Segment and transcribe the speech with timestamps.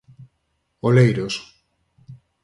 [0.87, 1.35] Oleiros.